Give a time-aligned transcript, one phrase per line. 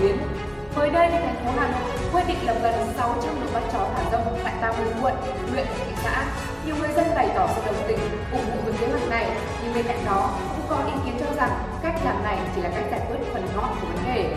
[0.00, 0.16] tuyến.
[0.76, 4.10] Mới đây, thành phố Hà Nội quyết định lập gần 600 đội bắt chó thả
[4.12, 5.14] rông tại 30 quận,
[5.50, 6.24] huyện, thị xã.
[6.66, 7.98] Nhiều người dân bày tỏ sự đồng tình,
[8.32, 9.26] ủng hộ với kế hoạch này,
[9.62, 11.50] nhưng bên cạnh đó cũng có ý kiến cho rằng
[11.82, 14.34] cách làm này chỉ là cách giải quyết phần ngọn của vấn đề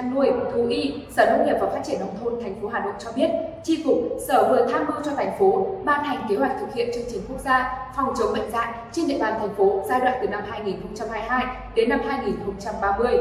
[0.00, 2.80] chăn nuôi, thú y, Sở Nông nghiệp và Phát triển nông thôn thành phố Hà
[2.80, 3.30] Nội cho biết,
[3.64, 6.90] Chi cục Sở vừa tham mưu cho thành phố ban hành kế hoạch thực hiện
[6.94, 10.18] chương trình quốc gia phòng chống bệnh dạy trên địa bàn thành phố giai đoạn
[10.22, 13.20] từ năm 2022 đến năm 2030.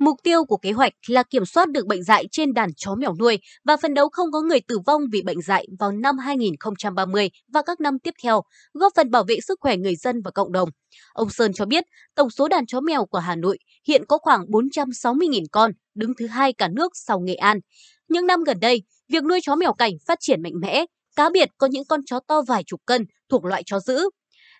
[0.00, 3.14] Mục tiêu của kế hoạch là kiểm soát được bệnh dạy trên đàn chó mèo
[3.18, 7.30] nuôi và phấn đấu không có người tử vong vì bệnh dạy vào năm 2030
[7.52, 8.42] và các năm tiếp theo,
[8.74, 10.68] góp phần bảo vệ sức khỏe người dân và cộng đồng.
[11.12, 14.44] Ông Sơn cho biết, tổng số đàn chó mèo của Hà Nội hiện có khoảng
[14.46, 17.60] 460.000 con, đứng thứ hai cả nước sau Nghệ An.
[18.08, 20.84] Những năm gần đây, việc nuôi chó mèo cảnh phát triển mạnh mẽ,
[21.16, 24.10] cá biệt có những con chó to vài chục cân thuộc loại chó dữ.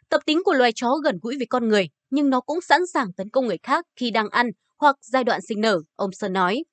[0.09, 3.12] Tập tính của loài chó gần gũi với con người, nhưng nó cũng sẵn sàng
[3.17, 6.64] tấn công người khác khi đang ăn hoặc giai đoạn sinh nở, ông Sơn nói.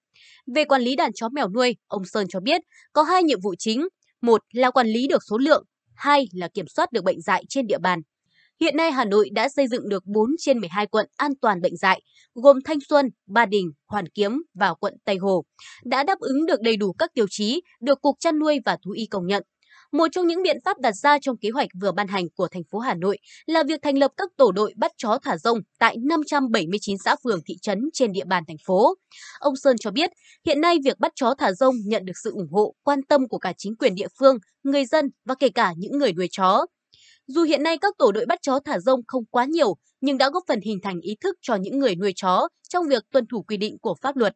[0.56, 2.62] Về quản lý đàn chó mèo nuôi, ông Sơn cho biết
[2.94, 3.88] có hai nhiệm vụ chính.
[4.22, 5.64] Một là quản lý được số lượng,
[5.96, 8.02] hai là kiểm soát được bệnh dạy trên địa bàn.
[8.60, 11.78] Hiện nay Hà Nội đã xây dựng được 4 trên 12 quận an toàn bệnh
[11.78, 12.02] dạy,
[12.36, 15.44] gồm Thanh Xuân, Ba Đình, Hoàn Kiếm và quận Tây Hồ,
[15.86, 18.92] đã đáp ứng được đầy đủ các tiêu chí được Cục Chăn nuôi và Thú
[18.92, 19.44] y công nhận.
[19.92, 22.64] Một trong những biện pháp đặt ra trong kế hoạch vừa ban hành của thành
[22.72, 25.98] phố Hà Nội là việc thành lập các tổ đội bắt chó thả rông tại
[25.98, 28.96] 579 xã phường thị trấn trên địa bàn thành phố.
[29.40, 30.10] Ông Sơn cho biết,
[30.46, 33.38] hiện nay việc bắt chó thả rông nhận được sự ủng hộ, quan tâm của
[33.38, 36.66] cả chính quyền địa phương, người dân và kể cả những người nuôi chó.
[37.28, 40.30] Dù hiện nay các tổ đội bắt chó thả rông không quá nhiều, nhưng đã
[40.30, 43.42] góp phần hình thành ý thức cho những người nuôi chó trong việc tuân thủ
[43.42, 44.34] quy định của pháp luật.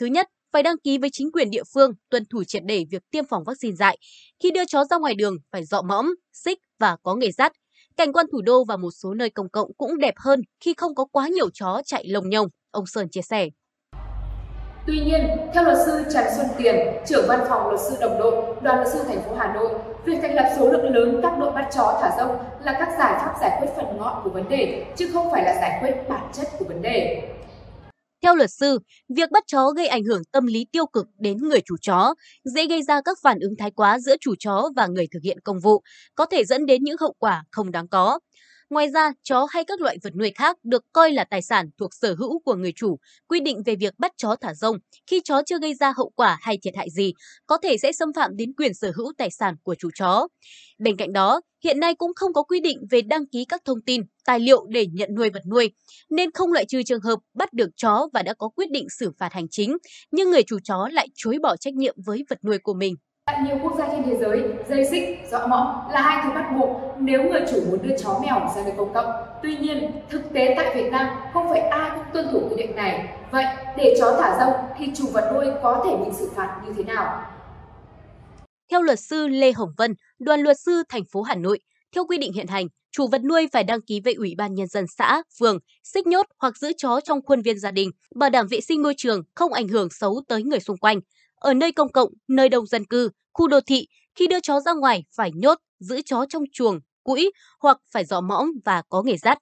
[0.00, 3.02] Thứ nhất, phải đăng ký với chính quyền địa phương tuân thủ triệt để việc
[3.10, 3.98] tiêm phòng vaccine dạy.
[4.42, 7.52] Khi đưa chó ra ngoài đường phải dọ mõm, xích và có nghề dắt.
[7.96, 10.94] Cảnh quan thủ đô và một số nơi công cộng cũng đẹp hơn khi không
[10.94, 12.48] có quá nhiều chó chạy lồng nhồng.
[12.70, 13.48] ông Sơn chia sẻ.
[14.86, 16.76] Tuy nhiên, theo luật sư Trần Xuân Tiền,
[17.06, 19.74] trưởng văn phòng luật sư đồng đội, đoàn luật sư thành phố Hà Nội,
[20.04, 23.12] việc thành lập số lượng lớn các đội bắt chó thả rông là các giải
[23.20, 26.30] pháp giải quyết phần ngọn của vấn đề, chứ không phải là giải quyết bản
[26.32, 27.22] chất của vấn đề.
[28.22, 28.78] Theo luật sư,
[29.16, 32.66] việc bắt chó gây ảnh hưởng tâm lý tiêu cực đến người chủ chó, dễ
[32.66, 35.60] gây ra các phản ứng thái quá giữa chủ chó và người thực hiện công
[35.60, 35.82] vụ,
[36.14, 38.18] có thể dẫn đến những hậu quả không đáng có.
[38.72, 41.94] Ngoài ra, chó hay các loại vật nuôi khác được coi là tài sản thuộc
[41.94, 45.42] sở hữu của người chủ, quy định về việc bắt chó thả rông khi chó
[45.46, 47.12] chưa gây ra hậu quả hay thiệt hại gì,
[47.46, 50.28] có thể sẽ xâm phạm đến quyền sở hữu tài sản của chủ chó.
[50.78, 53.82] Bên cạnh đó, hiện nay cũng không có quy định về đăng ký các thông
[53.82, 55.70] tin, tài liệu để nhận nuôi vật nuôi,
[56.10, 59.10] nên không loại trừ trường hợp bắt được chó và đã có quyết định xử
[59.18, 59.76] phạt hành chính,
[60.10, 62.94] nhưng người chủ chó lại chối bỏ trách nhiệm với vật nuôi của mình.
[63.26, 66.52] Tại nhiều quốc gia trên thế giới, dây xích, dọ mõm là hai thứ bắt
[66.56, 69.12] buộc nếu người chủ muốn đưa chó mèo ra nơi công cộng.
[69.42, 72.76] Tuy nhiên, thực tế tại Việt Nam không phải ai cũng tuân thủ quy định
[72.76, 73.08] này.
[73.30, 73.44] Vậy,
[73.76, 76.84] để chó thả rông thì chủ vật nuôi có thể bị xử phạt như thế
[76.84, 77.26] nào?
[78.70, 81.58] Theo luật sư Lê Hồng Vân, đoàn luật sư thành phố Hà Nội,
[81.94, 84.66] theo quy định hiện hành, chủ vật nuôi phải đăng ký với Ủy ban Nhân
[84.66, 88.46] dân xã, phường, xích nhốt hoặc giữ chó trong khuôn viên gia đình, bảo đảm
[88.50, 91.00] vệ sinh môi trường, không ảnh hưởng xấu tới người xung quanh.
[91.42, 94.72] Ở nơi công cộng, nơi đông dân cư, khu đô thị, khi đưa chó ra
[94.74, 99.16] ngoài phải nhốt, giữ chó trong chuồng, cũi hoặc phải dọ mõm và có nghề
[99.16, 99.38] dắt.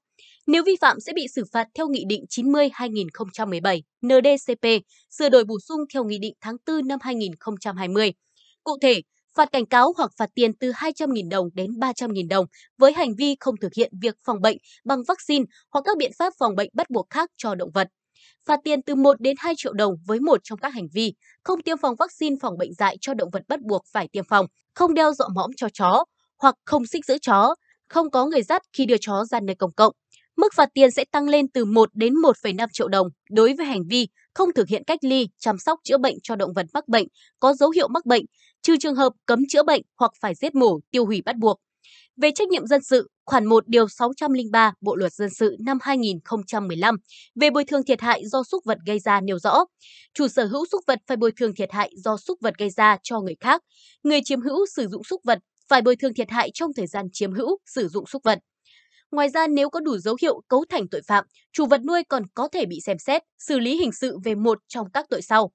[0.47, 4.67] Nếu vi phạm sẽ bị xử phạt theo Nghị định 90-2017 NDCP,
[5.11, 8.13] sửa đổi bổ sung theo Nghị định tháng 4 năm 2020.
[8.65, 9.01] Cụ thể,
[9.37, 12.47] phạt cảnh cáo hoặc phạt tiền từ 200.000 đồng đến 300.000 đồng
[12.79, 16.33] với hành vi không thực hiện việc phòng bệnh bằng vaccine hoặc các biện pháp
[16.39, 17.89] phòng bệnh bắt buộc khác cho động vật.
[18.47, 21.13] Phạt tiền từ 1 đến 2 triệu đồng với một trong các hành vi
[21.45, 24.47] không tiêm phòng vaccine phòng bệnh dạy cho động vật bắt buộc phải tiêm phòng,
[24.75, 26.05] không đeo dọa mõm cho chó
[26.39, 27.55] hoặc không xích giữ chó,
[27.89, 29.93] không có người dắt khi đưa chó ra nơi công cộng.
[30.37, 33.83] Mức phạt tiền sẽ tăng lên từ 1 đến 1,5 triệu đồng đối với hành
[33.91, 37.07] vi không thực hiện cách ly, chăm sóc chữa bệnh cho động vật mắc bệnh,
[37.41, 38.23] có dấu hiệu mắc bệnh,
[38.63, 41.57] trừ trường hợp cấm chữa bệnh hoặc phải giết mổ, tiêu hủy bắt buộc.
[42.23, 46.97] Về trách nhiệm dân sự, khoản 1 điều 603 Bộ luật dân sự năm 2015
[47.41, 49.65] về bồi thường thiệt hại do súc vật gây ra nêu rõ,
[50.15, 52.97] chủ sở hữu súc vật phải bồi thường thiệt hại do súc vật gây ra
[53.03, 53.63] cho người khác,
[54.03, 55.39] người chiếm hữu sử dụng súc vật
[55.69, 58.39] phải bồi thường thiệt hại trong thời gian chiếm hữu sử dụng súc vật.
[59.11, 62.23] Ngoài ra, nếu có đủ dấu hiệu cấu thành tội phạm, chủ vật nuôi còn
[62.35, 65.51] có thể bị xem xét, xử lý hình sự về một trong các tội sau.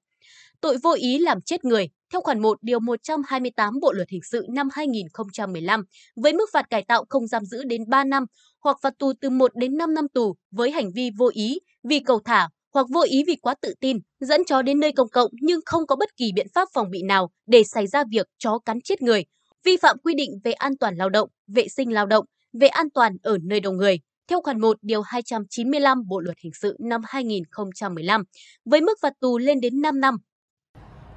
[0.60, 4.46] Tội vô ý làm chết người, theo khoản 1 điều 128 Bộ luật hình sự
[4.48, 5.84] năm 2015
[6.16, 8.24] với mức phạt cải tạo không giam giữ đến 3 năm
[8.60, 12.00] hoặc phạt tù từ 1 đến 5 năm tù với hành vi vô ý vì
[12.00, 15.30] cầu thả hoặc vô ý vì quá tự tin, dẫn chó đến nơi công cộng
[15.40, 18.58] nhưng không có bất kỳ biện pháp phòng bị nào để xảy ra việc chó
[18.58, 19.24] cắn chết người,
[19.64, 22.90] vi phạm quy định về an toàn lao động, vệ sinh lao động, về an
[22.94, 23.98] toàn ở nơi đông người,
[24.28, 28.22] theo khoản 1 điều 295 Bộ luật hình sự năm 2015
[28.64, 30.16] với mức phạt tù lên đến 5 năm.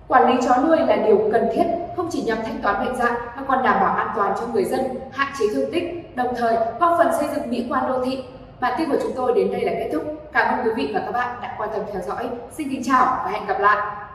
[0.09, 1.63] Quản lý chó nuôi là điều cần thiết,
[1.95, 4.65] không chỉ nhằm thanh toán bệnh dạy mà còn đảm bảo an toàn cho người
[4.65, 8.23] dân, hạn chế thương tích, đồng thời góp phần xây dựng mỹ quan đô thị.
[8.59, 10.03] Bản tin của chúng tôi đến đây là kết thúc.
[10.33, 12.29] Cảm ơn quý vị và các bạn đã quan tâm theo dõi.
[12.51, 14.08] Xin kính chào và hẹn gặp lại.